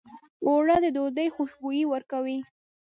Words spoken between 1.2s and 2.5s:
خوشبويي ورکوي